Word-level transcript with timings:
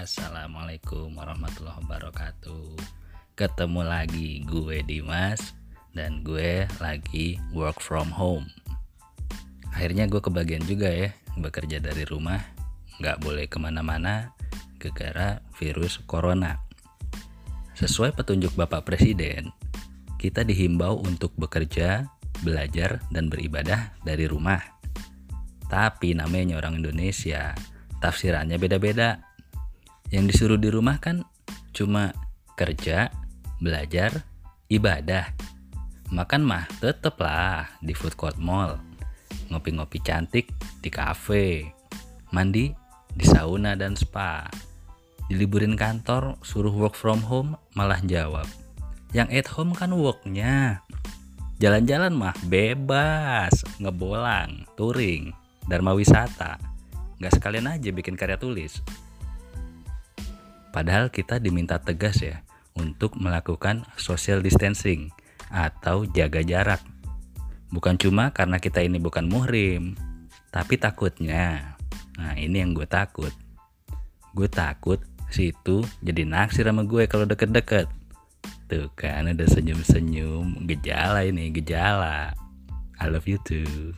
Assalamualaikum 0.00 1.12
warahmatullahi 1.12 1.76
wabarakatuh. 1.84 2.72
Ketemu 3.36 3.84
lagi 3.84 4.40
gue 4.48 4.80
Dimas 4.80 5.52
Dan 5.92 6.24
gue 6.24 6.64
lagi 6.80 7.36
work 7.52 7.84
from 7.84 8.08
home. 8.08 8.48
Akhirnya 9.68 10.08
gue 10.08 10.24
kebagian 10.24 10.64
juga 10.64 10.88
ya 10.88 11.12
Bekerja 11.36 11.84
dari 11.84 12.08
rumah 12.08 12.40
Gak 13.04 13.20
boleh 13.20 13.44
ke 13.44 13.60
mana-mana 13.60 14.32
Gegara 14.80 15.44
virus 15.60 16.00
corona. 16.08 16.56
Sesuai 17.76 18.16
petunjuk 18.16 18.56
Bapak 18.56 18.88
Presiden 18.88 19.52
Kita 20.16 20.48
dihimbau 20.48 20.96
untuk 21.04 21.36
bekerja, 21.36 22.08
belajar, 22.40 23.04
dan 23.12 23.28
beribadah 23.28 23.92
dari 24.00 24.24
rumah. 24.24 24.64
Tapi 25.68 26.16
namanya 26.16 26.56
orang 26.56 26.80
Indonesia 26.80 27.52
tafsirannya 28.00 28.56
beda-beda. 28.56 29.29
Yang 30.10 30.24
disuruh 30.34 30.58
di 30.58 30.68
rumah 30.70 30.98
kan 30.98 31.22
cuma 31.70 32.10
kerja, 32.58 33.10
belajar, 33.62 34.26
ibadah. 34.66 35.30
Makan 36.10 36.42
mah 36.42 36.66
tetep 36.82 37.14
lah 37.22 37.70
di 37.78 37.94
food 37.94 38.18
court 38.18 38.34
mall. 38.36 38.74
Ngopi-ngopi 39.54 40.02
cantik 40.02 40.50
di 40.82 40.90
cafe. 40.90 41.70
Mandi 42.34 42.74
di 43.14 43.24
sauna 43.26 43.78
dan 43.78 43.94
spa. 43.94 44.46
Diliburin 45.30 45.78
kantor, 45.78 46.42
suruh 46.42 46.74
work 46.74 46.98
from 46.98 47.22
home, 47.22 47.54
malah 47.78 48.02
jawab. 48.02 48.50
Yang 49.14 49.28
at 49.42 49.46
home 49.54 49.72
kan 49.78 49.94
worknya. 49.94 50.82
Jalan-jalan 51.62 52.10
mah 52.10 52.34
bebas, 52.50 53.62
ngebolang, 53.78 54.66
touring, 54.74 55.30
dharma 55.70 55.94
wisata 55.94 56.70
nggak 57.20 57.36
sekalian 57.36 57.68
aja 57.68 57.92
bikin 57.92 58.16
karya 58.16 58.40
tulis. 58.40 58.80
Padahal 60.70 61.10
kita 61.10 61.42
diminta 61.42 61.82
tegas 61.82 62.22
ya 62.22 62.46
untuk 62.78 63.18
melakukan 63.18 63.82
social 63.98 64.38
distancing 64.40 65.10
atau 65.50 66.06
jaga 66.06 66.40
jarak. 66.46 66.82
Bukan 67.70 67.98
cuma 67.98 68.30
karena 68.30 68.58
kita 68.58 68.82
ini 68.82 68.98
bukan 68.98 69.26
muhrim, 69.26 69.98
tapi 70.50 70.78
takutnya. 70.78 71.74
Nah 72.18 72.34
ini 72.38 72.62
yang 72.62 72.74
gue 72.74 72.86
takut. 72.86 73.34
Gue 74.34 74.46
takut 74.46 75.02
situ 75.30 75.86
jadi 76.02 76.26
naksir 76.26 76.66
sama 76.66 76.86
gue 76.86 77.06
kalau 77.06 77.26
deket-deket. 77.26 77.86
Tuh 78.70 78.86
kan 78.94 79.26
ada 79.26 79.46
senyum-senyum, 79.46 80.66
gejala 80.66 81.26
ini, 81.26 81.50
gejala. 81.50 82.34
I 83.02 83.06
love 83.10 83.26
you 83.26 83.38
too. 83.42 83.94